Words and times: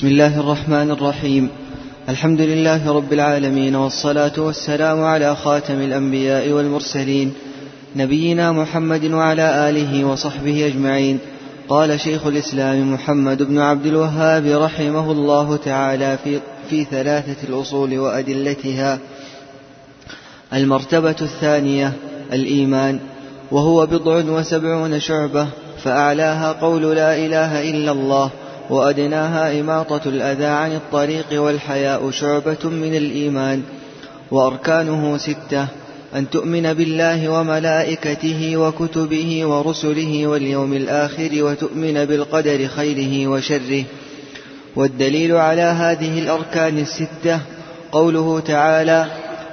بسم 0.00 0.08
الله 0.08 0.40
الرحمن 0.40 0.90
الرحيم. 0.90 1.48
الحمد 2.08 2.40
لله 2.40 2.92
رب 2.92 3.12
العالمين 3.12 3.76
والصلاة 3.76 4.32
والسلام 4.38 5.04
على 5.04 5.36
خاتم 5.36 5.74
الأنبياء 5.74 6.50
والمرسلين 6.50 7.34
نبينا 7.96 8.52
محمد 8.52 9.04
وعلى 9.04 9.68
آله 9.70 10.04
وصحبه 10.04 10.66
أجمعين. 10.66 11.18
قال 11.68 12.00
شيخ 12.00 12.26
الإسلام 12.26 12.92
محمد 12.92 13.42
بن 13.42 13.58
عبد 13.58 13.86
الوهاب 13.86 14.46
رحمه 14.46 15.12
الله 15.12 15.56
تعالى 15.56 16.18
في, 16.24 16.40
في 16.70 16.84
ثلاثة 16.84 17.48
الأصول 17.48 17.98
وأدلتها. 17.98 18.98
المرتبة 20.54 21.16
الثانية 21.22 21.92
الإيمان 22.32 23.00
وهو 23.50 23.86
بضع 23.86 24.14
وسبعون 24.14 25.00
شعبة 25.00 25.46
فأعلاها 25.84 26.52
قول 26.52 26.96
لا 26.96 27.16
إله 27.16 27.70
إلا 27.70 27.92
الله. 27.92 28.30
وأدناها 28.70 29.60
إماطة 29.60 30.00
الأذى 30.06 30.46
عن 30.46 30.72
الطريق 30.72 31.42
والحياء 31.42 32.10
شعبة 32.10 32.64
من 32.64 32.96
الإيمان 32.96 33.62
وأركانه 34.30 35.16
ستة 35.16 35.66
أن 36.14 36.30
تؤمن 36.30 36.74
بالله 36.74 37.28
وملائكته 37.28 38.56
وكتبه 38.56 39.46
ورسله 39.46 40.26
واليوم 40.26 40.72
الآخر 40.72 41.30
وتؤمن 41.32 42.04
بالقدر 42.04 42.68
خيره 42.68 43.26
وشره. 43.28 43.84
والدليل 44.76 45.36
على 45.36 45.62
هذه 45.62 46.18
الأركان 46.18 46.78
الستة 46.78 47.40
قوله 47.92 48.40
تعالى 48.40 49.06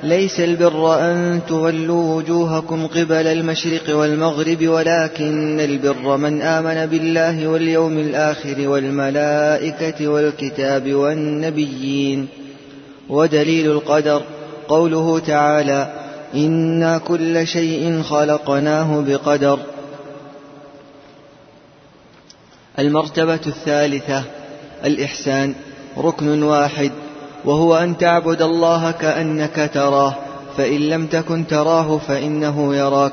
ليس 0.04 0.40
البر 0.40 1.00
أن 1.00 1.42
تولوا 1.48 2.16
وجوهكم 2.16 2.88
قبل 2.88 3.28
المشرق 3.28 3.96
والمغرب 3.96 4.68
ولكن 4.68 5.60
البر 5.60 6.18
من 6.18 6.42
آمن 6.42 6.86
بالله 6.86 7.48
واليوم 7.48 7.98
الآخر 7.98 8.70
والملائكة 8.70 10.08
والكتاب 10.08 10.94
والنبيين. 10.94 12.28
ودليل 13.10 13.72
القدر 13.72 14.22
قوله 14.67 15.20
تعالى 15.20 15.94
إنا 16.36 16.98
كل 16.98 17.48
شيء 17.48 18.02
خلقناه 18.02 19.02
بقدر. 19.08 19.59
المرتبة 22.80 23.42
الثالثة 23.48 24.23
الإحسان 24.86 25.56
ركن 25.98 26.44
واحد. 26.44 26.92
وهو 27.48 27.76
أن 27.76 27.98
تعبد 27.98 28.42
الله 28.42 28.92
كأنك 28.92 29.72
تراه 29.73 30.16
فإن 30.58 30.90
لم 30.90 31.06
تكن 31.06 31.48
تراه 31.48 31.98
فإنه 31.98 32.76
يراك. 32.76 33.12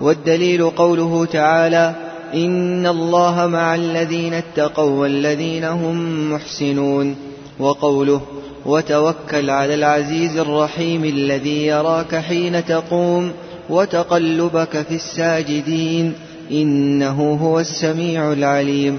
والدليل 0.00 0.70
قوله 0.70 1.24
تعالى 1.24 1.94
إن 2.34 2.86
الله 2.86 3.46
مع 3.46 3.74
الذين 3.74 4.34
اتقوا 4.34 5.00
والذين 5.00 5.64
هم 5.64 6.32
محسنون. 6.32 7.16
وقوله 7.58 8.20
وتوكل 8.66 9.50
على 9.50 9.74
العزيز 9.74 10.36
الرحيم 10.36 11.04
الذي 11.04 11.66
يراك 11.66 12.16
حين 12.16 12.64
تقوم 12.64 13.32
وتقلبك 13.70 14.82
في 14.88 14.94
الساجدين 14.94 16.12
إنه 16.50 17.38
هو 17.42 17.60
السميع 17.60 18.32
العليم. 18.32 18.98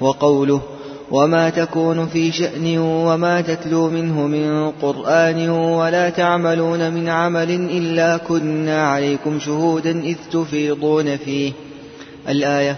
وقوله 0.00 0.60
وما 1.10 1.50
تكون 1.50 2.06
في 2.06 2.32
شأن 2.32 2.78
وما 2.78 3.40
تتلو 3.40 3.90
منه 3.90 4.26
من 4.26 4.70
قرآن 4.70 5.50
ولا 5.50 6.10
تعملون 6.10 6.92
من 6.92 7.08
عمل 7.08 7.50
إلا 7.50 8.16
كنا 8.16 8.88
عليكم 8.88 9.40
شهودا 9.40 10.00
إذ 10.00 10.16
تفيضون 10.32 11.16
فيه. 11.16 11.52
الآية 12.28 12.76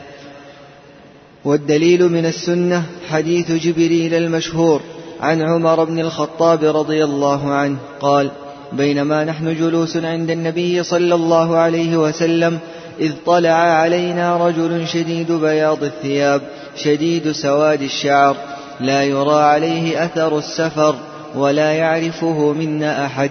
والدليل 1.45 2.09
من 2.09 2.27
السنة 2.27 2.83
حديث 3.09 3.53
جبريل 3.53 4.15
المشهور 4.15 4.81
عن 5.21 5.43
عمر 5.43 5.85
بن 5.85 6.01
الخطاب 6.01 6.65
رضي 6.65 7.05
الله 7.05 7.51
عنه 7.51 7.77
قال 8.01 8.31
بينما 8.73 9.25
نحن 9.25 9.57
جلوس 9.57 9.97
عند 9.97 10.31
النبي 10.31 10.83
صلى 10.83 11.15
الله 11.15 11.57
عليه 11.57 11.97
وسلم 11.97 12.59
إذ 13.01 13.13
طلع 13.27 13.53
علينا 13.53 14.47
رجل 14.47 14.87
شديد 14.87 15.33
بياض 15.33 15.85
الثياب 15.85 16.43
شديد 16.77 17.33
سواد 17.33 17.83
الشعر. 17.83 18.37
لا 18.81 19.05
يرى 19.05 19.43
عليه 19.43 20.05
أثر 20.05 20.39
السفر 20.39 20.95
ولا 21.37 21.73
يعرفه 21.73 22.53
منا 22.53 23.07
أحد. 23.07 23.31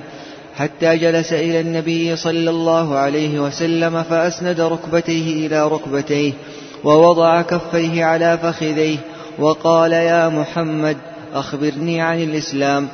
حتى 0.55 0.97
جلس 0.97 1.33
إلى 1.33 1.59
النبي 1.59 2.15
صلى 2.15 2.49
الله 2.49 2.97
عليه 2.97 3.39
وسلم 3.39 4.03
فأسند 4.03 4.61
ركبتيه 4.61 5.47
إلى 5.47 5.67
ركبتيه 5.67 6.33
ووضع 6.83 7.41
كفيه 7.41 8.05
على 8.05 8.37
فخذيه 8.37 8.97
وقال 9.39 9.91
يا 9.91 10.29
محمد 10.29 10.97
أخبرني 11.33 12.01
عن 12.01 12.23
الإسلام. 12.23 12.87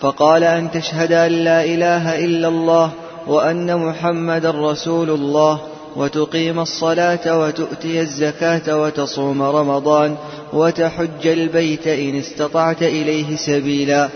فقال 0.00 0.44
أن 0.44 0.70
تشهد 0.70 1.12
أن 1.12 1.32
لا 1.32 1.64
إله 1.64 2.24
إلا 2.24 2.48
الله 2.48 2.90
وأن 3.26 3.76
محمدا 3.76 4.50
رسول 4.50 5.10
الله. 5.10 5.71
وتقيم 5.96 6.60
الصلاة 6.60 7.38
وتؤتي 7.38 8.00
الزكاة 8.00 8.82
وتصوم 8.82 9.42
رمضان 9.42 10.16
وتحج 10.52 11.26
البيت 11.26 11.86
إن 11.86 12.18
استطعت 12.18 12.82
إليه 12.82 13.36
سبيلا. 13.36 14.08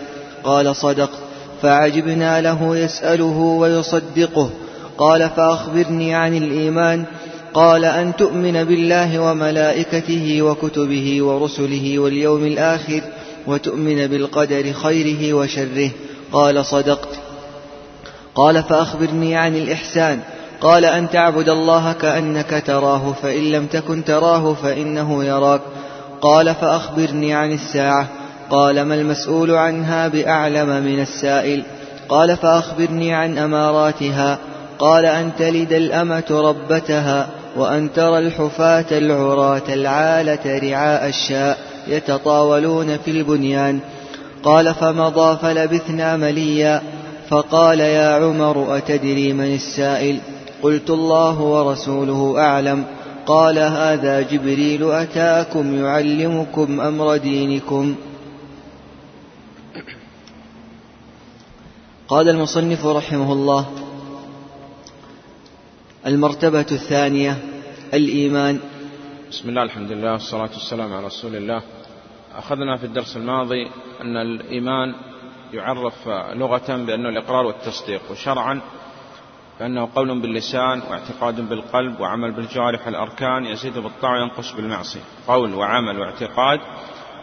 قال 0.45 0.77
صدقت 0.77 1.19
فعجبنا 1.63 2.41
له 2.41 2.77
يسأله 2.77 3.39
ويصدقه. 3.39 4.51
قال 4.99 5.31
فأخبرني 5.37 6.15
عن 6.15 6.37
الإيمان. 6.37 7.05
قال 7.55 7.85
أن 7.85 8.17
تؤمن 8.17 8.65
بالله 8.65 9.19
وملائكته 9.19 10.43
وكتبه 10.43 11.23
ورسله 11.23 11.99
واليوم 11.99 12.45
الآخر 12.45 13.01
وتؤمن 13.47 14.07
بالقدر 14.07 14.73
خيره 14.73 15.33
وشره. 15.35 15.91
قال 16.33 16.67
صدقت. 16.67 17.09
قال 18.35 18.63
فأخبرني 18.63 19.37
عن 19.37 19.57
الإحسان. 19.57 20.21
قال 20.61 20.85
أن 20.85 21.11
تعبد 21.11 21.49
الله 21.49 21.93
كأنك 21.93 22.63
تراه 22.67 23.15
فإن 23.23 23.53
لم 23.53 23.67
تكن 23.67 24.05
تراه 24.05 24.55
فإنه 24.55 25.25
يراك. 25.25 25.61
قال 26.21 26.55
فأخبرني 26.55 27.35
عن 27.35 27.53
الساعة. 27.53 28.09
قال 28.51 28.83
ما 28.83 28.95
المسؤول 28.95 29.51
عنها 29.51 30.09
بأعلم 30.09 30.69
من 30.69 31.01
السائل. 31.01 31.63
قال 32.09 32.37
فأخبرني 32.37 33.15
عن 33.15 33.39
أماراتها. 33.39 34.39
قال 34.79 35.07
أن 35.07 35.31
تلد 35.39 35.73
الأمة 35.73 36.25
ربتها 36.31 37.29
وأن 37.57 37.93
ترى 37.93 38.19
الحفاة 38.19 38.87
العراة 38.93 39.63
العالة 39.69 40.59
رعاء 40.59 41.09
الشاء 41.09 41.59
يتطاولون 41.89 42.99
في 42.99 43.11
البنيان. 43.11 43.81
قال 44.43 44.75
فمضى 44.75 45.39
فلبثنا 45.43 46.17
مليا. 46.17 46.83
فقال 47.29 47.81
يا 47.81 48.15
عمر 48.15 48.77
أتدري 48.77 49.33
من 49.33 49.55
السائل؟ 49.55 50.19
قلت 50.63 50.91
الله 50.91 51.41
ورسوله 51.41 52.41
أعلم. 52.41 52.85
قال 53.27 53.59
هذا 53.59 54.21
جبريل 54.21 54.91
أتاكم 54.91 55.85
يعلمكم 55.85 56.81
أمر 56.81 57.17
دينكم. 57.17 57.95
قال 62.09 62.29
المصنف 62.29 62.87
رحمه 62.87 63.33
الله 63.33 63.67
المرتبة 66.07 66.67
الثانية 66.73 67.39
الإيمان. 67.95 68.61
بسم 69.31 69.49
الله 69.49 69.63
الحمد 69.63 69.93
لله 69.93 70.13
والصلاة 70.13 70.51
والسلام 70.55 70.93
على 70.93 71.07
رسول 71.07 71.37
الله. 71.37 71.63
أخذنا 72.37 72.77
في 72.77 72.85
الدرس 72.87 73.17
الماضي 73.17 73.71
أن 74.01 74.17
الإيمان 74.17 74.95
يعرف 75.53 76.09
لغة 76.33 76.77
بأنه 76.77 77.09
الإقرار 77.09 77.47
والتصديق 77.47 78.01
وشرعا 78.11 78.61
فأنه 79.59 79.89
قول 79.95 80.21
باللسان 80.21 80.83
واعتقاد 80.91 81.49
بالقلب 81.49 82.01
وعمل 82.01 82.33
بالجوارح 82.33 82.87
الأركان 82.87 83.45
يزيد 83.45 83.79
بالطاعة 83.79 84.21
وينقص 84.21 84.53
بالمعصية. 84.53 85.01
قول 85.29 85.55
وعمل 85.55 85.99
واعتقاد 85.99 86.61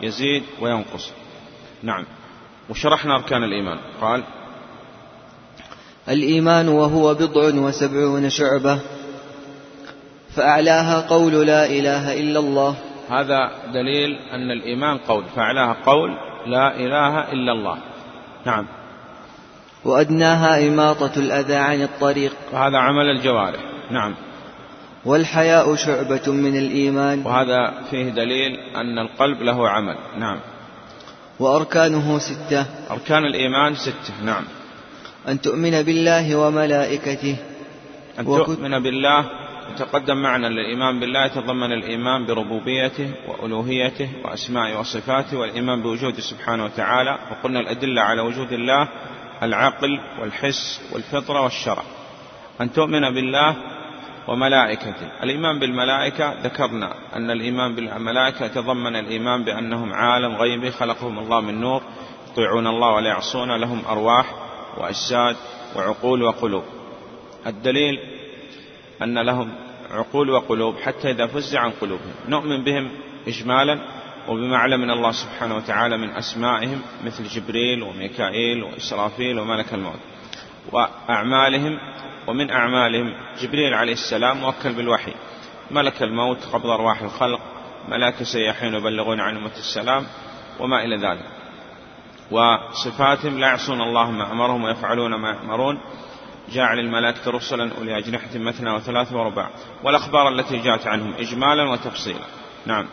يزيد 0.02 0.44
وينقص. 0.62 1.12
نعم. 1.84 2.06
وشرحنا 2.70 3.16
أركان 3.16 3.44
الإيمان. 3.44 3.78
قال 4.02 4.24
الإيمان 6.10 6.68
وهو 6.68 7.14
بضع 7.14 7.54
وسبعون 7.56 8.30
شعبة 8.30 8.80
فأعلاها 10.36 11.08
قول 11.10 11.48
لا 11.48 11.66
إله 11.66 12.20
إلا 12.20 12.40
الله. 12.40 12.76
هذا 13.10 13.52
دليل 13.74 14.16
أن 14.32 14.52
الإيمان 14.52 14.98
قول 14.98 15.24
فأعلاها 15.36 15.78
قول 15.86 16.18
لا 16.48 16.76
إله 16.76 17.32
إلا 17.32 17.52
الله. 17.52 17.78
نعم. 18.46 18.66
وأدناها 19.86 20.68
إماطة 20.68 21.12
الأذى 21.18 21.56
عن 21.56 21.82
الطريق. 21.82 22.34
وهذا 22.54 22.78
عمل 22.78 23.10
الجوارح. 23.10 23.60
نعم. 23.92 24.16
والحياء 25.06 25.76
شعبة 25.76 26.32
من 26.32 26.58
الإيمان. 26.58 27.26
وهذا 27.26 27.74
فيه 27.92 28.10
دليل 28.10 28.52
أن 28.76 29.00
القلب 29.00 29.42
له 29.42 29.70
عمل. 29.70 29.96
نعم. 30.20 30.40
وأركانه 31.40 32.20
ستة. 32.20 32.66
أركان 32.92 33.26
الإيمان 33.26 33.76
ستة. 33.76 34.26
نعم. 34.26 34.44
أن 35.28 35.42
تؤمن 35.42 35.82
بالله 35.82 36.36
وملائكته. 36.36 37.36
أن 38.20 38.26
تؤمن 38.26 38.84
بالله 38.84 39.26
تقدم 39.78 40.18
معنا 40.18 40.48
الإيمان 40.48 41.00
بالله 41.00 41.26
يتضمن 41.26 41.72
الإيمان 41.72 42.26
بربوبيته 42.26 43.12
وألوهيته 43.28 44.10
وأسمائه 44.26 44.80
وصفاته 44.80 45.38
والإيمان 45.38 45.82
بوجوده 45.82 46.22
سبحانه 46.22 46.66
وتعالى. 46.66 47.18
وقلنا 47.32 47.60
الأدلة 47.60 48.02
على 48.02 48.22
وجود 48.22 48.54
الله 48.54 48.90
العقل 49.46 50.00
والحس 50.22 50.82
والفطرة 50.94 51.42
والشرع. 51.42 51.84
أن 52.62 52.74
تؤمن 52.74 53.14
بالله 53.14 53.56
وملائكته. 54.28 55.24
الإيمان 55.24 55.60
بالملائكة 55.60 56.34
ذكرنا 56.44 56.94
أن 57.16 57.32
الإيمان 57.32 57.76
بالملائكة 57.76 58.46
يتضمن 58.46 58.96
الإيمان 58.96 59.44
بأنهم 59.44 59.94
عالم 59.94 60.36
غيبي 60.36 60.72
خلقهم 60.72 61.20
الله 61.20 61.42
من 61.42 61.62
نور 61.62 61.82
يطيعون 62.32 62.68
الله 62.68 62.92
ولا 62.92 63.08
يعصون 63.08 63.56
لهم 63.56 63.82
أرواح 63.90 64.26
وأجساد 64.78 65.36
وعقول 65.76 66.24
وقلوب. 66.24 66.64
الدليل 67.48 68.00
أن 69.02 69.20
لهم 69.20 69.56
عقول 69.92 70.30
وقلوب 70.30 70.76
حتى 70.78 71.12
إذا 71.12 71.28
فزع 71.28 71.60
عن 71.60 71.72
قلوبهم. 71.82 72.14
نؤمن 72.28 72.64
بهم 72.64 72.92
إجمالا 73.28 73.80
وبما 74.28 74.58
علم 74.58 74.80
من 74.80 74.92
الله 74.92 75.12
سبحانه 75.12 75.56
وتعالى 75.56 75.98
من 75.98 76.10
أسمائهم 76.10 76.82
مثل 77.04 77.24
جبريل 77.24 77.84
وميكائيل 77.84 78.64
وإسرافيل 78.64 79.40
وملك 79.40 79.74
الموت 79.74 80.00
وأعمالهم 80.72 81.80
ومن 82.28 82.52
أعمالهم 82.52 83.14
جبريل 83.42 83.74
عليه 83.74 83.94
السلام 83.94 84.38
موكل 84.38 84.74
بالوحي. 84.74 85.14
ملك 85.72 86.04
الموت 86.04 86.46
قبض 86.46 86.66
أرواح 86.66 87.02
الخلق 87.02 87.40
ملاك 87.90 88.24
سياحين 88.24 88.74
يبلغون 88.74 89.20
عن 89.20 89.38
أمة 89.38 89.56
السلام 89.58 90.06
وما 90.60 90.84
إلى 90.84 90.98
ذلك. 90.98 91.26
وصفاتهم 92.32 93.40
لا 93.40 93.48
يعصون 93.48 93.82
الله 93.82 94.12
ما 94.12 94.32
أمرهم 94.32 94.64
ويفعلون 94.64 95.16
ما 95.16 95.30
يأمرون. 95.30 95.80
جاعل 96.52 96.80
الملائكة 96.80 97.32
رسلا 97.32 97.72
أولي 97.78 97.98
أجنحة 97.98 98.36
مثنى 98.36 98.72
وثلاث 98.72 99.14
ورباع. 99.14 99.50
والأخبار 99.84 100.28
التي 100.30 100.58
جاءت 100.58 100.88
عنهم 100.88 101.14
إجمالا 101.14 101.64
وتفصيلا. 101.64 102.26
نعم. 102.66 102.86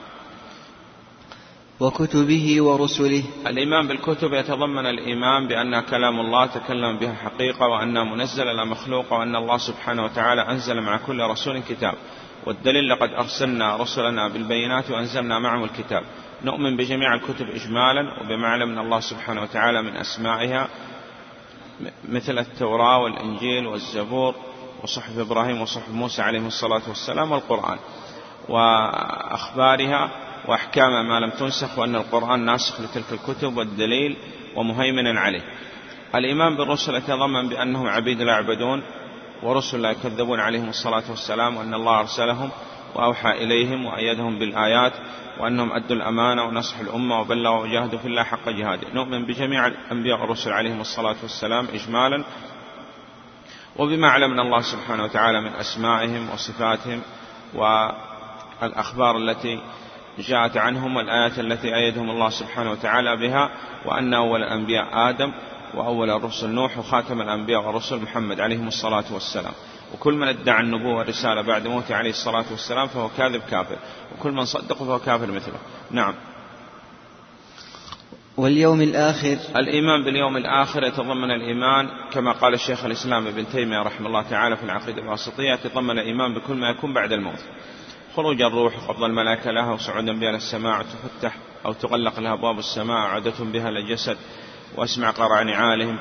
وكتبه 1.81 2.63
ورسله. 2.63 3.23
الإيمان 3.47 3.89
بالكتب 3.89 4.33
يتضمن 4.33 4.87
الإيمان 4.87 5.49
بأنها 5.49 5.81
كلام 5.81 6.21
الله 6.21 6.47
تكلم 6.47 6.99
بها 6.99 7.15
حقيقة 7.15 7.69
وأنها 7.69 8.05
منزلة 8.05 8.53
لا 8.53 8.65
مخلوقة 8.65 9.17
وأن 9.17 9.37
الله 9.37 9.57
سبحانه 9.57 10.05
وتعالى 10.05 10.43
أنزل 10.49 10.81
مع 10.81 10.97
كل 10.97 11.21
رسول 11.21 11.59
كتاب. 11.59 11.95
والدليل 12.47 12.89
لقد 12.89 13.09
أرسلنا 13.09 13.77
رسلنا 13.77 14.29
بالبينات 14.29 14.91
وأنزلنا 14.91 15.39
معهم 15.39 15.65
الكتاب. 15.65 16.03
نؤمن 16.45 16.77
بجميع 16.77 17.15
الكتب 17.15 17.47
إجمالا 17.49 18.21
وبما 18.21 18.49
علم 18.49 18.69
من 18.69 18.79
الله 18.79 19.01
سبحانه 19.01 19.43
وتعالى 19.43 19.83
من 19.83 19.97
أسمائها 19.97 20.69
مثل 22.09 22.39
التوراة 22.39 22.99
والإنجيل 22.99 23.67
والزبور 23.67 24.35
وصحف 24.83 25.19
إبراهيم 25.19 25.61
وصحف 25.61 25.89
موسى 25.89 26.23
عليهم 26.23 26.47
الصلاة 26.47 26.83
والسلام 26.89 27.33
والقرآن. 27.33 27.79
وأخبارها 28.49 30.11
وأحكام 30.49 31.09
ما 31.09 31.21
لم 31.21 31.31
تنسخ 31.31 31.79
وأن 31.79 31.97
القرآن 31.97 32.45
ناسخ 32.45 32.81
لتلك 32.81 33.13
الكتب 33.13 33.57
والدليل 33.57 34.17
ومهيمن 34.57 35.19
عليه. 35.19 35.43
الإيمان 36.15 36.57
بالرسل 36.57 36.95
يتضمن 36.95 37.49
بأنهم 37.49 37.89
عبيد 37.89 38.23
لا 38.23 38.33
يعبدون 38.33 38.83
ورسل 39.43 39.83
لا 39.83 39.91
يكذبون 39.91 40.41
عليهم 40.41 40.69
الصلاة 40.69 41.03
والسلام 41.11 41.57
وأن 41.57 41.75
الله 41.75 42.01
أرسلهم 42.01 42.51
وأوحى 42.95 43.31
إليهم 43.31 43.87
وأيدهم 43.87 44.39
بالآيات 44.39 44.93
وأنهم 45.41 45.73
أدوا 45.73 45.97
الأمانة 45.97 46.43
ونصحوا 46.45 46.83
الأمة 46.83 47.21
وبلغوا 47.21 47.63
وجاهدوا 47.63 47.99
في 47.99 48.09
الله 48.09 48.23
حق 48.23 48.49
جهاده. 48.49 48.89
نؤمن 48.95 49.27
بجميع 49.27 49.67
الأنبياء 49.67 50.21
والرسل 50.21 50.53
عليهم 50.53 50.81
الصلاة 50.81 51.17
والسلام 51.23 51.69
إجمالا 51.75 52.25
وبما 53.77 54.09
علمنا 54.11 54.43
الله 54.43 54.61
سبحانه 54.61 55.05
وتعالى 55.05 55.41
من 55.41 55.55
أسمائهم 55.55 56.31
وصفاتهم 56.31 57.03
والأخبار 57.55 59.17
التي 59.17 59.61
جاءت 60.21 60.57
عنهم 60.57 60.97
والآيات 60.97 61.39
التي 61.39 61.75
أيدهم 61.75 62.11
الله 62.11 62.31
سبحانه 62.31 62.71
وتعالى 62.71 63.17
بها 63.17 63.51
وأن 63.85 64.15
أول 64.15 64.43
الأنبياء 64.43 65.11
آدم 65.11 65.33
وأول 65.75 66.11
الرسل 66.11 66.51
نوح 66.51 66.79
وخاتم 66.79 67.21
الأنبياء 67.21 67.67
والرسل 67.67 67.97
محمد 67.97 68.41
عليهم 68.41 68.69
الصلاة 68.69 69.05
والسلام. 69.11 69.53
وكل 69.95 70.15
من 70.15 70.29
ادعى 70.29 70.61
النبوة 70.61 70.95
والرسالة 70.95 71.43
بعد 71.43 71.67
موته 71.67 71.95
عليه 71.95 72.11
الصلاة 72.11 72.45
والسلام 72.51 72.87
فهو 72.87 73.09
كاذب 73.17 73.43
كافر 73.51 73.77
وكل 74.15 74.33
من 74.33 74.45
صدقه 74.45 74.85
فهو 74.85 74.99
كافر 74.99 75.27
مثله. 75.27 75.59
نعم. 75.91 76.15
واليوم 78.37 78.81
الآخر. 78.81 79.37
الإيمان 79.57 80.05
باليوم 80.05 80.37
الآخر 80.37 80.85
يتضمن 80.85 81.31
الإيمان 81.31 81.89
كما 82.13 82.33
قال 82.33 82.55
الشيخ 82.55 82.85
الإسلام 82.85 83.27
ابن 83.27 83.49
تيمية 83.49 83.83
رحمه 83.83 84.07
الله 84.07 84.23
تعالى 84.23 84.57
في 84.57 84.63
العقيدة 84.63 85.03
الواسطية 85.03 85.53
يتضمن 85.53 85.99
الإيمان 85.99 86.35
بكل 86.35 86.55
ما 86.55 86.71
يكون 86.71 86.95
بعد 86.95 87.13
الموت. 87.13 87.41
خروج 88.17 88.43
الروح 88.43 88.73
وقبض 88.79 89.05
الملائكة 89.05 89.51
لها 89.51 89.73
وصعودا 89.73 90.13
بها 90.13 90.33
للسماء 90.33 90.83
تفتح 90.83 91.37
أو 91.67 91.73
تغلق 91.73 92.21
لها 92.21 92.33
أبواب 92.33 92.59
السماء 92.59 92.97
عودة 92.97 93.35
بها 93.41 93.71
للجسد 93.71 94.17
وأسمع 94.77 95.11
قرع 95.11 95.43
نعالهم 95.43 95.99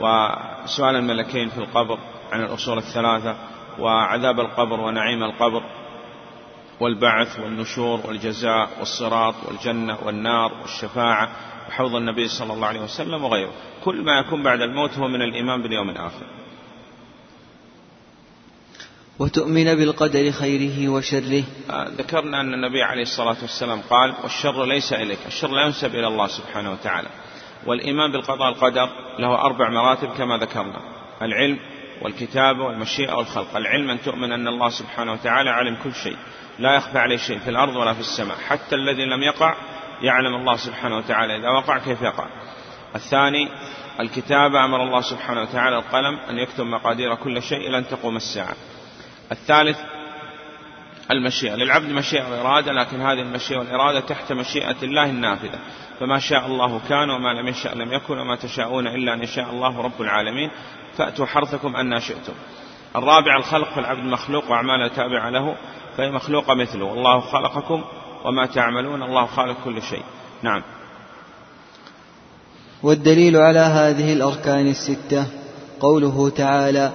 وسؤال 0.00 0.96
الملكين 0.96 1.48
في 1.48 1.58
القبر 1.58 1.98
عن 2.32 2.42
الأصول 2.42 2.78
الثلاثة 2.78 3.36
وعذاب 3.78 4.40
القبر 4.40 4.80
ونعيم 4.80 5.22
القبر 5.22 5.62
والبعث 6.80 7.40
والنشور 7.40 8.00
والجزاء 8.06 8.68
والصراط 8.78 9.34
والجنة 9.48 9.98
والنار 10.04 10.52
والشفاعة 10.62 11.28
وحوض 11.68 11.94
النبي 11.94 12.28
صلى 12.28 12.52
الله 12.52 12.66
عليه 12.66 12.80
وسلم 12.80 13.24
وغيره. 13.24 13.52
كل 13.84 14.04
ما 14.04 14.18
يكون 14.18 14.42
بعد 14.42 14.60
الموت 14.60 14.98
هو 14.98 15.08
من 15.08 15.22
الإيمان 15.22 15.62
باليوم 15.62 15.90
الآخر. 15.90 16.26
وتؤمن 19.18 19.74
بالقدر 19.74 20.30
خيره 20.30 20.88
وشره. 20.88 21.44
آه، 21.70 21.88
ذكرنا 21.88 22.40
أن 22.40 22.54
النبي 22.54 22.82
عليه 22.82 23.02
الصلاة 23.02 23.36
والسلام 23.42 23.80
قال 23.80 24.14
والشر 24.22 24.64
ليس 24.64 24.92
إليك. 24.92 25.18
الشر 25.26 25.48
لا 25.48 25.62
ينسب 25.62 25.94
إلى 25.94 26.06
الله 26.06 26.26
سبحانه 26.26 26.72
وتعالى. 26.72 27.08
والإيمان 27.66 28.12
بالقضاء 28.12 28.48
والقدر 28.48 28.88
له 29.18 29.34
أربع 29.40 29.70
مراتب 29.70 30.08
كما 30.08 30.36
ذكرنا 30.38 30.80
العلم 31.22 31.58
والكتابة 32.02 32.64
والمشيئة 32.64 33.12
والخلق. 33.12 33.56
العلم 33.56 33.90
أن 33.90 34.02
تؤمن 34.02 34.32
أن 34.32 34.48
الله 34.48 34.68
سبحانه 34.68 35.12
وتعالى 35.12 35.50
علم 35.50 35.76
كل 35.84 35.94
شيء 35.94 36.16
لا 36.58 36.76
يخفى 36.76 36.98
عليه 36.98 37.16
شيء 37.16 37.38
في 37.38 37.50
الأرض 37.50 37.76
ولا 37.76 37.94
في 37.94 38.00
السماء. 38.00 38.36
حتى 38.36 38.74
الذي 38.74 39.04
لم 39.04 39.22
يقع 39.22 39.54
يعلم 40.02 40.34
الله 40.34 40.56
سبحانه 40.56 40.96
وتعالى. 40.96 41.36
إذا 41.36 41.48
وقع 41.48 41.78
كيف 41.78 42.02
يقع؟ 42.02 42.26
الثاني 42.94 43.48
الكتابة 44.00 44.64
أمر 44.64 44.82
الله 44.82 45.00
سبحانه 45.00 45.42
وتعالى 45.42 45.78
القلم 45.78 46.18
أن 46.30 46.38
يكتب 46.38 46.66
مقادير 46.66 47.14
كل 47.14 47.42
شيء 47.42 47.68
إلى 47.68 47.78
أن 47.78 47.88
تقوم 47.88 48.16
الساعة. 48.16 48.54
الثالث 49.32 49.78
المشيئة. 51.10 51.54
للعبد 51.54 51.90
مشيئة 51.90 52.30
وإرادة 52.30 52.72
لكن 52.72 53.00
هذه 53.00 53.20
المشيئة 53.20 53.58
والإرادة 53.58 54.00
تحت 54.00 54.32
مشيئة 54.32 54.76
الله 54.82 55.04
النافذة. 55.04 55.58
فما 56.00 56.18
شاء 56.18 56.46
الله 56.46 56.80
كان 56.88 57.10
وما 57.10 57.32
لم 57.32 57.48
يشاء 57.48 57.74
لم 57.74 57.92
يكن 57.92 58.18
وما 58.18 58.36
تشاءون 58.36 58.86
إلا 58.86 59.14
أن 59.14 59.22
يشاء 59.22 59.50
الله 59.50 59.80
رب 59.80 60.00
العالمين. 60.02 60.50
فأتوا 60.96 61.26
حرثكم 61.26 61.76
أن 61.76 62.00
شئتم. 62.00 62.32
الرابع 62.96 63.36
الخلق. 63.36 63.74
فالعبد 63.74 64.04
مخلوق 64.04 64.50
وأعماله 64.50 64.88
تابعة 64.88 65.30
له 65.30 65.56
فهي 65.96 66.10
مخلوقة 66.10 66.54
مثله. 66.54 66.84
والله 66.84 67.20
خلقكم 67.20 67.84
وما 68.24 68.46
تعملون 68.46 69.02
الله 69.02 69.26
خالق 69.26 69.56
كل 69.64 69.82
شيء. 69.82 70.02
نعم. 70.42 70.62
والدليل 72.82 73.36
على 73.36 73.58
هذه 73.58 74.12
الأركان 74.12 74.66
الستة 74.66 75.26
قوله 75.80 76.30
تعالى 76.30 76.92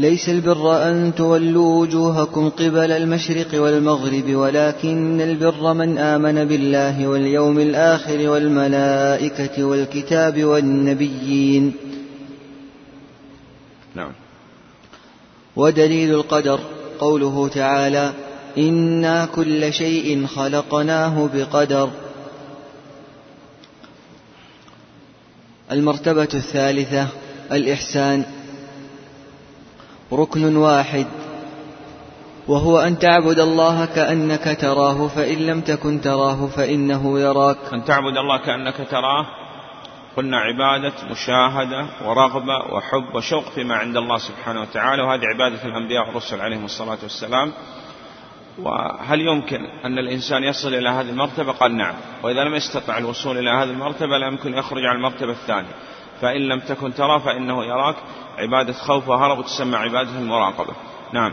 ليس 0.00 0.28
البر 0.28 0.82
أن 0.88 1.12
تولوا 1.14 1.80
وجوهكم 1.80 2.48
قبل 2.48 2.92
المشرق 2.92 3.62
والمغرب 3.62 4.34
ولكن 4.34 5.20
البر 5.20 5.72
من 5.72 5.98
آمن 5.98 6.44
بالله 6.44 7.06
واليوم 7.06 7.58
الآخر 7.58 8.30
والملائكة 8.30 9.64
والكتاب 9.64 10.44
والنبيين. 10.44 11.72
نعم. 13.94 14.12
ودليل 15.56 16.14
القدر 16.14 16.60
قوله 16.98 17.48
تعالى 17.48 18.12
إنا 18.58 19.26
كل 19.26 19.72
شيء 19.72 20.26
خلقناه 20.26 21.28
بقدر. 21.34 21.90
المرتبة 25.72 26.28
الثالثة 26.34 27.08
الإحسان. 27.52 28.24
ركن 30.12 30.56
واحد. 30.56 31.06
وهو 32.48 32.78
أن 32.78 32.98
تعبد 32.98 33.38
الله 33.38 33.86
كأنك 33.86 34.58
تراه 34.60 35.08
فإن 35.08 35.38
لم 35.38 35.60
تكن 35.60 36.00
تراه 36.00 36.46
فإنه 36.46 37.20
يراك. 37.20 37.58
أن 37.72 37.84
تعبد 37.84 38.16
الله 38.16 38.38
كأنك 38.38 38.86
تراه 38.90 39.26
قلنا 40.16 40.36
عبادة 40.38 40.92
مشاهدة 41.10 41.86
ورغبة 42.04 42.74
وحب 42.74 43.14
وشوق 43.14 43.44
فيما 43.54 43.74
عند 43.76 43.96
الله 43.96 44.18
سبحانه 44.18 44.60
وتعالى 44.60 45.02
وهذه 45.02 45.22
عبادة 45.34 45.64
الأنبياء 45.64 46.06
والرسل 46.08 46.40
عليهم 46.40 46.64
الصلاة 46.64 46.98
والسلام. 47.02 47.52
وهل 48.58 49.20
يمكن 49.20 49.64
أن 49.84 49.98
الإنسان 49.98 50.44
يصل 50.44 50.74
إلى 50.74 50.88
هذه 50.88 51.10
المرتبة؟ 51.10 51.52
قال 51.52 51.76
نعم. 51.76 51.94
وإذا 52.22 52.44
لم 52.44 52.54
يستطع 52.54 52.98
الوصول 52.98 53.38
إلى 53.38 53.50
هذه 53.50 53.70
المرتبة 53.70 54.18
لا 54.18 54.26
يمكن 54.26 54.54
يخرج 54.54 54.84
عن 54.84 54.96
المرتبة 54.96 55.32
الثانية. 55.32 55.74
فإن 56.20 56.48
لم 56.48 56.60
تكن 56.60 56.94
ترى 56.94 57.20
فإنه 57.20 57.64
يراك. 57.64 57.96
عبادة 58.38 58.72
خوف 58.72 59.08
وهرب 59.08 59.44
تسمى 59.44 59.76
عبادة 59.76 60.10
المراقبة. 60.10 60.74
نعم. 61.12 61.32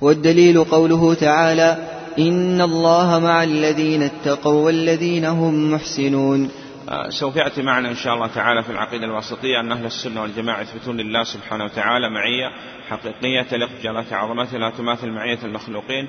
والدليل 0.00 0.64
قوله 0.64 1.14
تعالى 1.14 1.88
إن 2.18 2.60
الله 2.60 3.18
مع 3.18 3.42
الذين 3.42 4.02
اتقوا 4.02 4.66
والذين 4.66 5.24
هم 5.24 5.72
محسنون. 5.72 6.50
آه، 6.88 7.10
سوف 7.10 7.36
يأتي 7.36 7.62
معنا 7.62 7.88
إن 7.88 7.94
شاء 7.94 8.14
الله 8.14 8.26
تعالى 8.26 8.62
في 8.62 8.72
العقيدة 8.72 9.04
الواسطية 9.04 9.60
أن 9.60 9.72
أهل 9.72 9.84
السنة 9.84 10.22
والجماعة 10.22 10.60
يثبتون 10.60 10.96
لله 10.96 11.24
سبحانه 11.24 11.64
وتعالى 11.64 12.10
معية 12.10 12.50
حقيقية 12.90 13.42
تليق 13.42 13.68
بجلالة 13.78 14.16
عظمته 14.16 14.58
لا 14.58 14.70
تماثل 14.70 15.10
معية 15.10 15.38
المخلوقين 15.44 16.08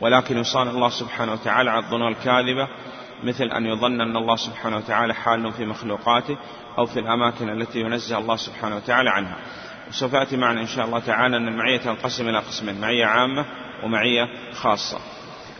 ولكن 0.00 0.38
يصان 0.38 0.68
الله 0.68 0.88
سبحانه 0.88 1.32
وتعالى 1.32 1.70
على 1.70 1.84
الظنون 1.84 2.12
الكاذبة. 2.12 2.68
مثل 3.24 3.44
أن 3.44 3.66
يظن 3.66 4.00
أن 4.00 4.16
الله 4.16 4.36
سبحانه 4.36 4.76
وتعالى 4.76 5.14
حال 5.14 5.52
في 5.52 5.64
مخلوقاته 5.64 6.36
أو 6.78 6.86
في 6.86 7.00
الأماكن 7.00 7.48
التي 7.48 7.80
ينزه 7.80 8.18
الله 8.18 8.36
سبحانه 8.36 8.76
وتعالى 8.76 9.10
عنها. 9.10 9.36
وسوف 9.88 10.12
يأتي 10.12 10.36
معنا 10.36 10.60
إن 10.60 10.66
شاء 10.66 10.86
الله 10.86 10.98
تعالى 10.98 11.36
أن 11.36 11.48
المعية 11.48 11.76
تنقسم 11.76 12.28
إلى 12.28 12.38
قسمين 12.38 12.80
معية 12.80 13.06
عامة 13.06 13.44
ومعية 13.84 14.28
خاصة. 14.52 14.98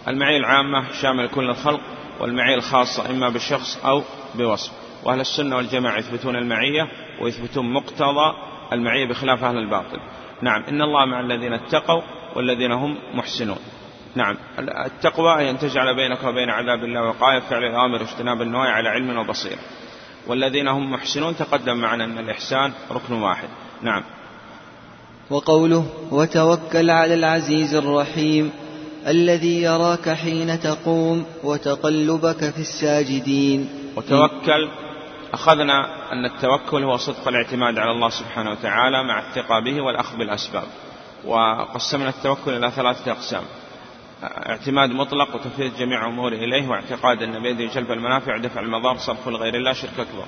المعية 0.09 0.37
العامة 0.37 0.93
شامل 0.93 1.29
كل 1.29 1.51
الخلق 1.51 1.81
والمعية 2.21 2.55
الخاصة 2.55 3.11
إما 3.11 3.29
بشخص 3.29 3.85
أو 3.85 4.03
بوصف. 4.35 4.73
وأهل 5.05 5.21
السنة 5.21 5.57
والجماعة 5.57 5.99
يثبتون 5.99 6.37
المعية 6.37 6.89
ويثبتون 7.21 7.73
مقتضى 7.73 8.35
المعية 8.73 9.09
بخلاف 9.09 9.45
أهل 9.45 9.59
الباطل. 9.59 10.01
نعم 10.43 10.63
إن 10.63 10.83
الله 10.83 11.05
مع 11.05 11.21
الذين 11.21 11.53
اتقوا 11.53 12.03
والذين 12.37 12.73
هم 12.73 12.99
محسنون. 13.15 13.59
نعم. 14.15 14.37
التقوى 14.59 15.43
هي 15.43 15.51
أن 15.51 15.59
تجعل 15.59 15.97
بينك 15.97 16.25
وبين 16.25 16.51
عذاب 16.51 16.85
الله 16.85 17.03
وقاية 17.03 17.41
فعل 17.41 17.65
الأوامر 17.65 18.03
واجتناب 18.03 18.43
النواهي 18.43 18.71
على 18.71 18.89
علم 18.89 19.19
وبصيرة 19.19 19.59
والذين 20.29 20.69
هم 20.69 20.91
محسنون 20.93 21.37
تقدم 21.37 21.77
معنا 21.77 22.05
أن 22.05 22.19
الإحسان 22.19 22.73
ركن 22.91 23.15
واحد. 23.15 23.49
نعم. 23.83 24.03
وقوله 25.31 25.87
وتوكل 26.11 26.91
على 26.91 27.15
العزيز 27.15 27.75
الرحيم 27.75 28.53
الذي 29.07 29.63
يراك 29.63 30.09
حين 30.09 30.61
تقوم 30.61 31.27
وتقلبك 31.45 32.51
في 32.51 32.59
الساجدين. 32.61 33.69
وتوكل. 33.97 34.69
أخذنا 35.33 36.13
أن 36.13 36.25
التوكل 36.25 36.85
هو 36.85 36.97
صدق 36.97 37.29
الاعتماد 37.29 37.79
على 37.79 37.91
الله 37.91 38.09
سبحانه 38.09 38.51
وتعالى 38.51 39.05
مع 39.05 39.19
الثقة 39.19 39.61
به 39.61 39.81
والأخذ 39.81 40.17
بالأسباب. 40.17 40.67
وقسمنا 41.25 42.09
التوكل 42.09 42.51
إلى 42.57 42.71
ثلاثة 42.71 43.13
أقسام. 43.13 43.43
اعتماد 44.23 44.91
مطلق 44.91 45.35
وتفويض 45.35 45.77
جميع 45.77 46.07
أمور 46.07 46.33
إليه 46.33 46.69
واعتقاد 46.69 47.23
أن 47.23 47.43
بيده 47.43 47.65
جلب 47.75 47.93
المنافع 47.93 48.37
ودفع 48.37 48.61
المضار 48.61 48.97
صرف 48.97 49.29
لغير 49.29 49.55
الله 49.55 49.73
شرك 49.73 50.01
أكبر. 50.01 50.25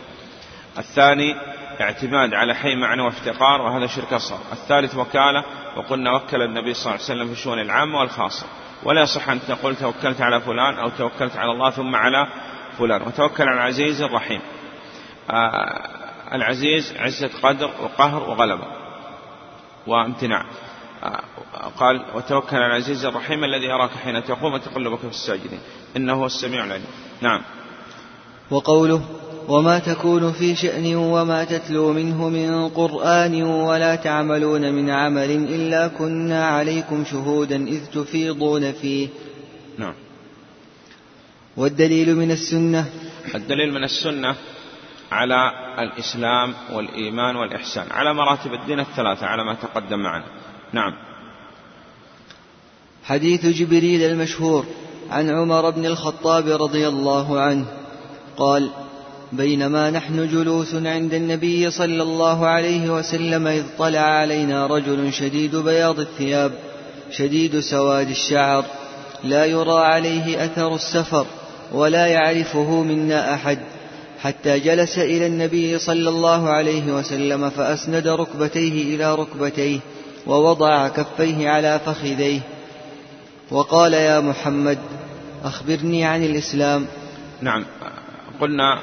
الثاني 0.78 1.34
اعتماد 1.80 2.34
على 2.34 2.54
حي 2.54 2.74
معنى 2.74 3.02
وافتقار 3.02 3.62
وهذا 3.62 3.86
شرك 3.86 4.12
أصغر. 4.12 4.38
الثالث 4.52 4.96
وكالة 4.96 5.44
وقلنا 5.76 6.12
وكل 6.12 6.42
النبي 6.42 6.74
صلى 6.74 6.82
الله 6.82 7.04
عليه 7.04 7.14
وسلم 7.14 7.26
في 7.26 7.32
الشؤون 7.32 7.58
العامة 7.60 7.98
والخاصة. 7.98 8.46
ولا 8.82 9.02
يصح 9.02 9.28
أن 9.28 9.40
تقول 9.48 9.76
توكلت 9.76 10.20
على 10.20 10.40
فلان 10.40 10.74
أو 10.78 10.88
توكلت 10.88 11.36
على 11.36 11.52
الله 11.52 11.70
ثم 11.70 11.96
على 11.96 12.26
فلان. 12.78 13.02
وتوكل 13.02 13.44
على 13.48 13.54
العزيز 13.54 14.02
الرحيم. 14.02 14.40
آه 15.30 16.00
العزيز 16.32 16.94
عزة 16.98 17.30
قدر 17.42 17.70
وقهر 17.82 18.22
وغلبة 18.22 18.66
وامتناع. 19.86 20.44
قال 21.78 22.04
وتوكل 22.14 22.56
على 22.56 22.66
العزيز 22.66 23.04
الرحيم 23.04 23.44
الذي 23.44 23.64
يراك 23.64 23.90
حين 23.90 24.24
تقوم 24.24 24.52
وتقلبك 24.52 24.98
في 24.98 25.08
الساجدين. 25.08 25.60
إنه 25.96 26.12
هو 26.12 26.26
السميع 26.26 26.64
العليم. 26.64 26.84
نعم. 27.20 27.42
وقوله 28.50 29.02
وما 29.48 29.78
تكون 29.78 30.32
في 30.32 30.54
شأن 30.54 30.96
وما 30.96 31.44
تتلو 31.44 31.92
منه 31.92 32.28
من 32.28 32.68
قرآن 32.68 33.42
ولا 33.42 33.94
تعملون 33.94 34.72
من 34.72 34.90
عمل 34.90 35.30
إلا 35.30 35.88
كنا 35.88 36.46
عليكم 36.46 37.04
شهودا 37.04 37.56
إذ 37.56 37.86
تفيضون 37.86 38.72
فيه. 38.72 39.08
نعم. 39.78 39.94
والدليل 41.56 42.16
من 42.16 42.30
السنة؟ 42.30 42.86
الدليل 43.34 43.72
من 43.72 43.84
السنة 43.84 44.36
على 45.12 45.52
الإسلام 45.78 46.54
والإيمان 46.72 47.36
والإحسان 47.36 47.86
على 47.90 48.14
مراتب 48.14 48.54
الدين 48.54 48.80
الثلاثة 48.80 49.26
على 49.26 49.44
ما 49.44 49.54
تقدم 49.54 49.98
معنا. 49.98 50.24
نعم. 50.72 50.94
حديث 53.04 53.46
جبريل 53.46 54.02
المشهور 54.02 54.64
عن 55.10 55.30
عمر 55.30 55.70
بن 55.70 55.86
الخطاب 55.86 56.62
رضي 56.62 56.88
الله 56.88 57.40
عنه 57.40 57.66
قال 58.36 58.70
بينما 59.32 59.90
نحن 59.90 60.28
جلوس 60.28 60.74
عند 60.74 61.14
النبي 61.14 61.70
صلى 61.70 62.02
الله 62.02 62.46
عليه 62.46 62.90
وسلم 62.90 63.46
إذ 63.46 63.64
طلع 63.78 64.00
علينا 64.00 64.66
رجل 64.66 65.12
شديد 65.12 65.56
بياض 65.56 66.00
الثياب 66.00 66.52
شديد 67.10 67.60
سواد 67.60 68.10
الشعر 68.10 68.64
لا 69.24 69.44
يرى 69.44 69.78
عليه 69.78 70.44
أثر 70.44 70.74
السفر 70.74 71.26
ولا 71.72 72.06
يعرفه 72.06 72.82
منا 72.82 73.34
أحد 73.34 73.58
حتى 74.20 74.58
جلس 74.58 74.98
إلى 74.98 75.26
النبي 75.26 75.78
صلى 75.78 76.08
الله 76.08 76.48
عليه 76.48 76.92
وسلم 76.92 77.50
فأسند 77.50 78.08
ركبتيه 78.08 78.96
إلى 78.96 79.14
ركبتيه 79.14 79.80
ووضع 80.26 80.88
كفيه 80.88 81.48
على 81.48 81.80
فخذيه 81.86 82.40
وقال 83.50 83.94
يا 83.94 84.20
محمد 84.20 84.78
أخبرني 85.44 86.04
عن 86.04 86.24
الإسلام. 86.24 86.86
نعم. 87.40 87.64
قلنا 88.40 88.78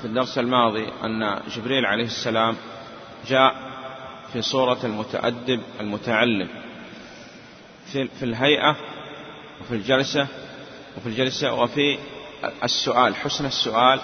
في 0.00 0.04
الدرس 0.04 0.38
الماضي 0.38 0.88
أن 1.04 1.40
جبريل 1.56 1.86
عليه 1.86 2.04
السلام 2.04 2.56
جاء 3.26 3.54
في 4.32 4.42
صورة 4.42 4.78
المتأدب 4.84 5.60
المتعلم. 5.80 6.48
في 7.92 8.22
الهيئة 8.22 8.76
وفي 9.60 9.74
الجلسة 9.74 10.26
وفي 10.96 11.06
الجلسة 11.06 11.54
وفي 11.54 11.98
السؤال 12.64 13.16
حسن 13.16 13.46
السؤال 13.46 14.00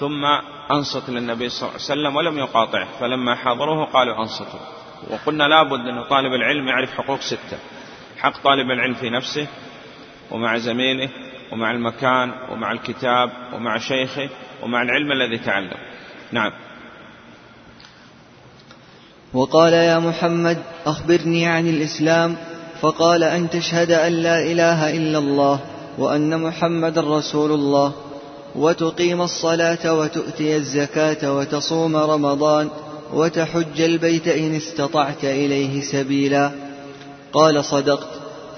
ثم 0.00 0.24
أنصت 0.70 1.10
للنبي 1.10 1.48
صلى 1.48 1.68
الله 1.68 1.72
عليه 1.72 1.84
وسلم 1.84 2.16
ولم 2.16 2.38
يقاطعه 2.38 2.88
فلما 3.00 3.34
حاضروه 3.34 3.84
قالوا 3.84 4.18
أنصتوا. 4.18 4.73
وقلنا 5.10 5.44
لابد 5.44 5.88
أن 5.88 6.02
طالب 6.02 6.34
العلم 6.34 6.68
يعرف 6.68 6.90
حقوق 6.90 7.20
ستة. 7.20 7.58
حق 8.18 8.42
طالب 8.44 8.70
العلم 8.70 8.94
في 8.94 9.10
نفسه 9.10 9.46
ومع 10.30 10.58
زميله 10.58 11.08
ومع 11.52 11.70
المكان 11.70 12.32
ومع 12.50 12.72
الكتاب 12.72 13.30
ومع 13.54 13.78
شيخه 13.78 14.28
ومع 14.62 14.82
العلم 14.82 15.12
الذي 15.12 15.38
تعلم. 15.38 15.76
نعم. 16.32 16.52
وقال 19.34 19.72
يا 19.72 19.98
محمد 19.98 20.62
أخبرني 20.86 21.46
عن 21.46 21.68
الإسلام 21.68 22.36
فقال 22.80 23.24
أن 23.24 23.50
تشهد 23.50 23.90
أن 23.90 24.12
لا 24.12 24.42
إله 24.42 24.96
إلا 24.96 25.18
الله 25.18 25.60
وأن 25.98 26.42
محمد 26.42 26.98
رسول 26.98 27.52
الله 27.52 27.92
وتقيم 28.54 29.22
الصلاة 29.22 29.94
وتؤتي 29.94 30.56
الزكاة 30.56 31.32
وتصوم 31.36 31.96
رمضان 31.96 32.70
وتحج 33.14 33.80
البيت 33.80 34.28
إن 34.28 34.54
استطعت 34.54 35.24
إليه 35.24 35.80
سبيلا. 35.80 36.52
قال 37.32 37.64
صدقت 37.64 38.08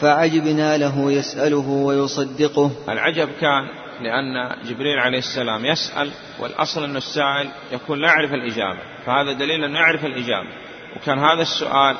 فعجبنا 0.00 0.76
له 0.76 1.12
يسأله 1.12 1.68
ويصدقه. 1.68 2.70
العجب 2.88 3.28
كان 3.40 3.68
لأن 4.00 4.56
جبريل 4.68 4.98
عليه 4.98 5.18
السلام 5.18 5.64
يسأل 5.64 6.10
والأصل 6.40 6.84
أن 6.84 6.96
السائل 6.96 7.48
يكون 7.72 8.00
لا 8.00 8.08
يعرف 8.08 8.32
الإجابة 8.32 8.78
فهذا 9.06 9.32
دليل 9.32 9.64
أنه 9.64 9.78
يعرف 9.78 10.04
الإجابة. 10.04 10.48
وكان 10.96 11.18
هذا 11.18 11.42
السؤال 11.42 11.96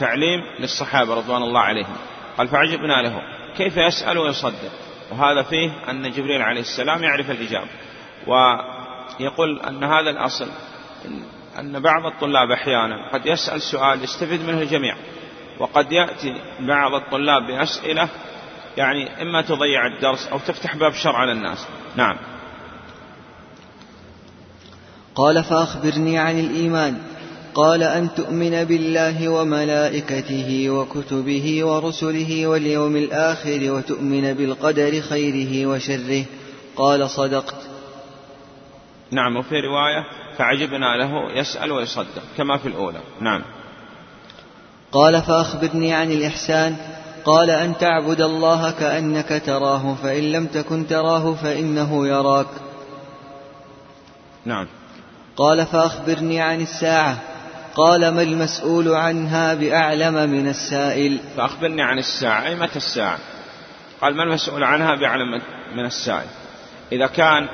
تعليم 0.00 0.40
للصحابة 0.60 1.14
رضوان 1.14 1.42
الله 1.42 1.60
عليهم. 1.60 1.96
قال 2.38 2.48
فعجبنا 2.48 3.02
له 3.02 3.22
كيف 3.56 3.76
يسأل 3.76 4.18
ويصدق؟ 4.18 4.72
وهذا 5.12 5.42
فيه 5.42 5.70
أن 5.90 6.10
جبريل 6.10 6.42
عليه 6.42 6.60
السلام 6.60 7.02
يعرف 7.02 7.30
الإجابة. 7.30 7.70
ويقول 8.26 9.60
أن 9.60 9.84
هذا 9.84 10.10
الأصل 10.10 10.48
أن 11.58 11.80
بعض 11.80 12.06
الطلاب 12.06 12.50
أحيانا 12.50 13.10
قد 13.12 13.26
يسأل 13.26 13.62
سؤال 13.62 14.04
يستفيد 14.04 14.40
منه 14.40 14.60
الجميع 14.60 14.96
وقد 15.58 15.92
يأتي 15.92 16.34
بعض 16.60 16.94
الطلاب 16.94 17.46
بأسئلة 17.46 18.08
يعني 18.76 19.22
إما 19.22 19.42
تضيع 19.42 19.86
الدرس 19.86 20.26
أو 20.26 20.38
تفتح 20.38 20.76
باب 20.76 20.92
شر 20.92 21.16
على 21.16 21.32
الناس 21.32 21.66
نعم. 21.96 22.16
قال 25.14 25.44
فأخبرني 25.44 26.18
عن 26.18 26.38
الإيمان. 26.38 26.98
قال 27.54 27.82
أن 27.82 28.14
تؤمن 28.14 28.64
بالله 28.64 29.28
وملائكته 29.28 30.70
وكتبه 30.70 31.64
ورسله 31.64 32.46
واليوم 32.46 32.96
الآخر 32.96 33.72
وتؤمن 33.72 34.32
بالقدر 34.32 35.00
خيره 35.00 35.66
وشره. 35.66 36.24
قال 36.76 37.10
صدقت. 37.10 37.70
نعم 39.10 39.36
وفي 39.36 39.60
رواية 39.60 40.04
فعجبنا 40.38 40.96
له 40.96 41.32
يسأل 41.32 41.72
ويصدق 41.72 42.22
كما 42.36 42.58
في 42.58 42.68
الأولى. 42.68 43.00
نعم. 43.20 43.42
قال 44.92 45.22
فأخبرني 45.22 45.94
عن 45.94 46.10
الإحسان. 46.10 46.76
قال 47.24 47.50
أن 47.50 47.78
تعبد 47.78 48.20
الله 48.20 48.70
كأنك 48.70 49.42
تراه 49.46 49.94
فإن 50.02 50.32
لم 50.32 50.46
تكن 50.46 50.86
تراه 50.86 51.34
فإنه 51.34 52.06
يراك. 52.06 52.46
نعم. 54.44 54.66
قال 55.36 55.66
فأخبرني 55.66 56.40
عن 56.40 56.60
الساعة. 56.60 57.18
قال 57.74 58.08
ما 58.08 58.22
المسؤول 58.22 58.88
عنها 58.88 59.54
بأعلم 59.54 60.30
من 60.30 60.48
السائل؟ 60.48 61.18
فأخبرني 61.36 61.82
عن 61.82 61.98
الساعة 61.98 62.46
أي 62.46 62.54
متى 62.54 62.76
الساعة؟ 62.76 63.18
قال 64.00 64.16
ما 64.16 64.22
المسؤول 64.22 64.64
عنها 64.64 64.94
بأعلم 64.94 65.42
من 65.76 65.84
السائل؟ 65.84 66.26
إذا 66.92 67.06
كان 67.06 67.48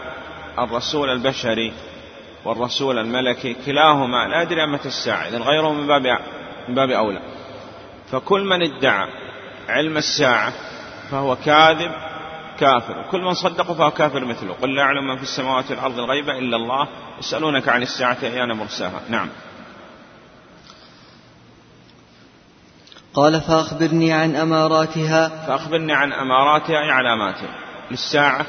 الرسول 0.59 1.11
البشري 1.11 1.73
والرسول 2.45 2.99
الملكي 2.99 3.57
كلاهما. 3.67 4.29
لا 4.29 4.43
يدري 4.43 4.67
متى 4.67 4.89
الساعة 4.89 5.29
إذن 5.29 5.43
غيره 5.43 5.73
من 5.73 5.87
باب 5.87 6.19
من 6.69 6.75
باب 6.75 6.91
أولى. 6.91 7.21
فكل 8.11 8.45
من 8.45 8.63
ادعى 8.63 9.09
علم 9.69 9.97
الساعة 9.97 10.53
فهو 11.11 11.37
كاذب 11.37 11.93
كافر. 12.59 12.99
وكل 12.99 13.21
من 13.21 13.35
صدقه 13.35 13.75
فهو 13.75 13.91
كافر 13.91 14.25
مثله. 14.25 14.53
قل 14.63 14.75
لا 14.75 14.83
أعلم 14.83 15.07
من 15.07 15.17
في 15.17 15.23
السماوات 15.23 15.71
والأرض 15.71 15.99
الغيب 15.99 16.29
إلا 16.29 16.57
الله. 16.57 16.89
يسألونك 17.19 17.69
عن 17.69 17.83
الساعة 17.83 18.19
أيان 18.23 18.53
مرساها. 18.53 19.01
نعم. 19.09 19.29
قال 23.15 23.41
فأخبرني 23.41 24.13
عن 24.13 24.37
أماراتها. 24.37 25.47
فأخبرني 25.47 25.93
عن 25.93 26.13
أماراتها 26.13 26.81
أي 26.81 26.91
علاماتها. 26.91 27.55
للساعة 27.91 28.47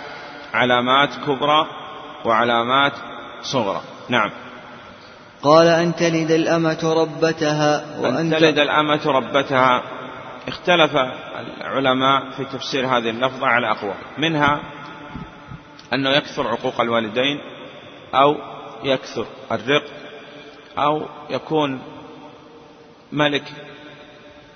علامات 0.54 1.10
كبرى 1.26 1.66
وعلامات 2.26 2.94
صغرى 3.44 3.82
نعم. 4.10 4.32
قال 5.44 5.68
أن 5.68 5.96
تلد 5.96 6.32
الأمة 6.32 6.94
ربتها 6.94 8.00
وأن 8.00 8.32
تلد 8.32 8.60
الأمة 8.60 9.02
ربتها. 9.06 9.84
اختلف 10.48 10.92
العلماء 11.62 12.30
في 12.30 12.46
تفسير 12.46 12.86
هذه 12.86 13.10
اللفظة 13.10 13.48
على 13.48 13.72
أقوال 13.72 13.96
منها 14.18 14.60
أنه 15.94 16.10
يكثر 16.10 16.48
عقوق 16.48 16.82
الوالدين 16.82 17.40
أو 18.14 18.36
يكثر 18.84 19.26
الرق 19.52 19.84
أو 20.78 21.06
يكون 21.30 21.82
ملك 23.12 23.44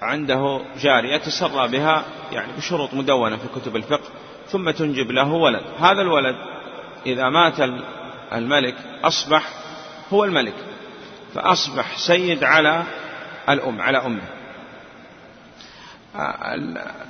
عنده 0.02 0.62
جارية 0.80 1.16
يتسرى 1.16 1.68
بها 1.68 2.04
يعني 2.32 2.52
بشروط 2.58 2.94
مدونة 2.94 3.38
في 3.38 3.60
كتب 3.60 3.76
الفقه 3.76 4.10
ثم 4.48 4.72
تنجب 4.72 5.12
له 5.12 5.34
ولد. 5.34 5.62
هذا 5.80 6.02
الولد 6.02 6.36
إذا 7.06 7.30
مات 7.30 7.60
الملك 8.34 8.76
أصبح 9.04 9.44
هو 10.14 10.24
الملك 10.24 10.54
فأصبح 11.34 11.98
سيد 11.98 12.44
على 12.44 12.84
الأم 13.50 13.82
على 13.82 13.98
أمه. 13.98 14.22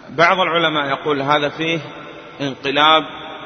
بعض 0.10 0.40
العلماء 0.40 0.90
يقول 0.90 1.22
هذا 1.22 1.50
فيه 1.50 1.80
انقلاب 2.42 3.04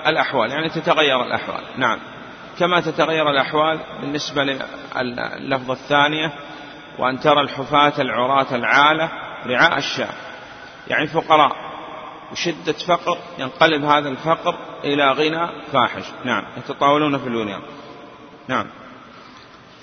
الأحوال 0.08 0.52
يعني 0.52 0.70
تتغير 0.70 1.24
الأحوال. 1.24 1.64
نعم. 1.78 2.00
كما 2.60 2.82
تتغير 2.82 3.30
الأحوال 3.30 3.80
بالنسبة 4.02 4.44
لللفظة 4.44 5.74
الثانية 5.74 6.32
وأن 7.00 7.20
ترى 7.20 7.42
الحفاة 7.42 7.94
العراة 8.00 8.56
العالة 8.56 9.10
رعاء 9.46 9.78
الشاة 9.78 10.14
يعني 10.88 11.08
فقراء. 11.08 11.69
وشدة 12.32 12.74
فقر 12.74 13.18
ينقلب 13.40 13.84
هذا 13.84 14.10
الفقر 14.10 14.56
إلى 14.84 15.12
غنى 15.12 15.50
فاحش. 15.74 16.04
نعم 16.26 16.44
يتطاولون 16.58 17.18
في 17.18 17.28
البنيان 17.28 17.62
نعم. 18.48 18.68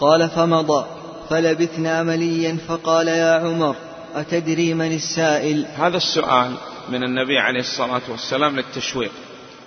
قال 0.00 0.30
فمضى 0.30 0.86
فلبثنا 1.30 2.02
مليا 2.02 2.58
فقال 2.68 3.08
يا 3.08 3.34
عمر 3.34 3.76
أتدري 4.14 4.74
من 4.74 4.92
السائل؟ 4.92 5.66
هذا 5.76 5.96
السؤال 5.96 6.54
من 6.88 7.02
النبي 7.02 7.38
عليه 7.38 7.60
الصلاة 7.60 8.02
والسلام 8.08 8.56
للتشويق. 8.56 9.12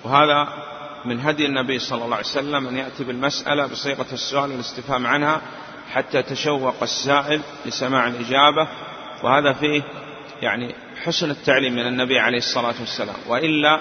وهذا 0.04 0.48
من 1.06 1.20
هدي 1.20 1.46
النبي 1.46 1.80
صلى 1.80 2.06
الله 2.06 2.16
عليه 2.16 2.26
وسلم 2.26 2.68
أن 2.68 2.78
يأتي 2.78 3.04
بالمسألة 3.04 3.68
بصيغة 3.68 4.06
السؤال 4.14 4.52
والاستفهام 4.52 5.08
عنها 5.08 5.42
حتى 5.92 6.22
تشوق 6.22 6.76
السائل 6.82 7.42
لسماع 7.66 8.08
الإجابة. 8.08 8.68
وهذا 9.24 9.54
فيه 9.54 9.84
يعني 10.42 10.76
حسن 11.06 11.32
التعليم 11.32 11.74
من 11.74 11.88
النبي 11.88 12.20
عليه 12.20 12.38
الصلاة 12.38 12.76
والسلام. 12.80 13.16
وإلا 13.28 13.80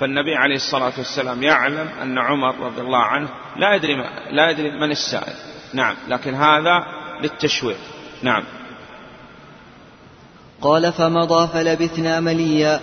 فالنبي 0.00 0.34
عليه 0.34 0.54
الصلاة 0.54 0.92
والسلام 0.98 1.42
يعلم 1.42 1.88
أن 2.02 2.18
عمر 2.18 2.58
رضي 2.58 2.80
الله 2.80 2.98
عنه 2.98 3.28
لا 3.56 3.74
يدري 3.74 3.94
لا 4.30 4.50
يدري 4.50 4.70
من 4.70 4.90
السائل. 4.90 5.34
نعم 5.74 5.96
لكن 6.08 6.34
هذا 6.34 6.84
للتشويق. 7.22 7.78
نعم. 8.22 8.44
قال 10.60 10.92
فمضى 10.92 11.48
فلبثنا 11.48 12.20
مليا 12.20 12.80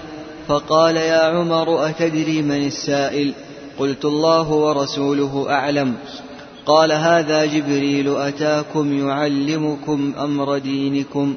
فقال 0.47 0.95
يا 0.95 1.37
عمر 1.37 1.89
أتدري 1.89 2.41
من 2.41 2.67
السائل؟ 2.67 3.33
قلت 3.79 4.05
الله 4.05 4.49
ورسوله 4.49 5.47
أعلم. 5.49 5.97
قال 6.65 6.91
هذا 6.91 7.45
جبريل 7.45 8.15
أتاكم 8.15 9.07
يعلمكم 9.09 10.13
أمر 10.19 10.57
دينكم؟ 10.57 11.35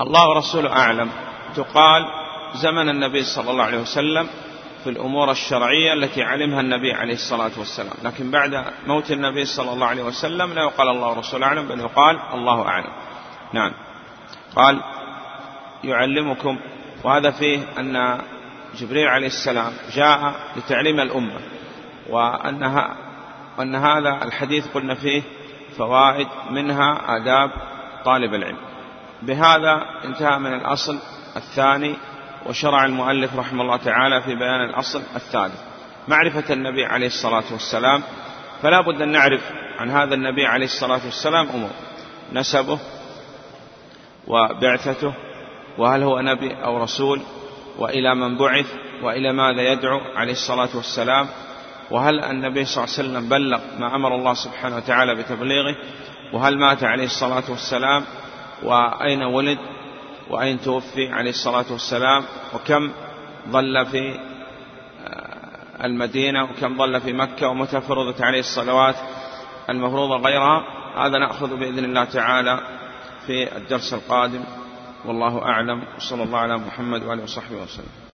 الله 0.00 0.28
ورسوله 0.28 0.70
أعلم. 0.70 1.10
تقال 1.54 2.06
زمن 2.54 2.88
النبي 2.88 3.22
صلى 3.22 3.50
الله 3.50 3.64
عليه 3.64 3.78
وسلم 3.78 4.28
في 4.84 4.90
الأمور 4.90 5.30
الشرعية 5.30 5.92
التي 5.92 6.22
علمها 6.22 6.60
النبي 6.60 6.92
عليه 6.92 7.14
الصلاة 7.14 7.50
والسلام. 7.58 7.94
لكن 8.04 8.30
بعد 8.30 8.64
موت 8.86 9.10
النبي 9.10 9.44
صلى 9.44 9.72
الله 9.72 9.86
عليه 9.86 10.02
وسلم 10.02 10.52
لا 10.52 10.62
يقال 10.62 10.88
الله 10.88 11.08
ورسوله 11.08 11.46
أعلم 11.46 11.68
بل 11.68 11.80
يقال 11.80 12.18
الله 12.34 12.68
أعلم. 12.68 12.92
نعم. 13.52 13.72
قال 14.56 14.80
يعلمكم 15.84 16.58
وهذا 17.04 17.30
فيه 17.30 17.58
أن 17.78 18.20
جبريل 18.78 19.08
عليه 19.08 19.26
السلام 19.26 19.72
جاء 19.94 20.34
لتعليم 20.56 21.00
الأمة 21.00 21.40
وأنها 22.10 22.96
وأن 23.58 23.74
هذا 23.74 24.18
الحديث 24.22 24.66
قلنا 24.74 24.94
فيه 24.94 25.22
فوائد 25.78 26.28
منها 26.50 27.16
آداب 27.16 27.50
طالب 28.04 28.34
العلم. 28.34 28.58
بهذا 29.22 29.82
انتهى 30.04 30.38
من 30.38 30.54
الأصل. 30.54 30.98
الثاني 31.36 31.96
وشرع 32.46 32.84
المؤلف 32.84 33.36
رحمه 33.36 33.62
الله 33.62 33.76
تعالى 33.76 34.22
في 34.22 34.34
بيان 34.34 34.64
الأصل 34.64 35.02
الثالث. 35.16 35.60
معرفة 36.08 36.52
النبي 36.54 36.84
عليه 36.84 37.06
الصلاة 37.06 37.44
والسلام 37.52 38.02
فلا 38.62 38.80
بد 38.80 39.02
أن 39.02 39.08
نعرف 39.08 39.40
عن 39.78 39.90
هذا 39.90 40.14
النبي 40.14 40.46
عليه 40.46 40.66
الصلاة 40.66 41.00
والسلام 41.04 41.48
أمور. 41.48 41.70
نسبه 42.32 42.78
وبعثته 44.26 45.12
وهل 45.78 46.02
هو 46.02 46.20
نبي 46.20 46.64
أو 46.64 46.82
رسول 46.82 47.20
وإلى 47.78 48.14
من 48.14 48.38
بعث 48.38 48.66
وإلى 49.02 49.32
ماذا 49.32 49.72
يدعو 49.72 50.00
عليه 50.16 50.32
الصلاة 50.32 50.68
والسلام 50.74 51.28
وهل 51.90 52.20
النبي 52.20 52.64
صلى 52.64 52.84
الله 52.84 52.94
عليه 52.98 53.08
وسلم 53.08 53.28
بلغ 53.28 53.60
ما 53.78 53.94
أمر 53.94 54.14
الله 54.14 54.34
سبحانه 54.34 54.76
وتعالى 54.76 55.14
بتبليغه 55.14 55.76
وهل 56.32 56.58
مات 56.58 56.84
عليه 56.84 57.04
الصلاة 57.04 57.42
والسلام 57.48 58.04
وأين 58.62 59.22
ولد 59.22 59.58
وأين 60.30 60.60
توفي 60.60 61.12
عليه 61.12 61.30
الصلاة 61.30 61.64
والسلام 61.70 62.24
وكم 62.54 62.92
ظل 63.48 63.86
في 63.86 64.18
آه، 65.06 65.86
المدينة 65.86 66.44
وكم 66.44 66.78
ظل 66.78 67.00
في 67.00 67.12
مكة 67.12 67.48
ومتى 67.48 67.80
فرضت 67.80 68.22
عليه 68.22 68.40
الصلوات 68.40 68.96
المفروضة 69.70 70.16
غيرها 70.16 70.62
هذا 70.96 71.18
نأخذ 71.18 71.56
بإذن 71.56 71.84
الله 71.84 72.04
تعالى 72.04 72.60
في 73.26 73.56
الدرس 73.56 73.94
القادم. 73.94 74.44
والله 75.04 75.42
أعلم 75.42 75.84
وصلى 75.96 76.22
الله 76.22 76.38
على 76.38 76.58
محمد 76.58 77.02
وآله 77.02 77.22
وصحبه 77.22 77.56
وسلم. 77.62 77.88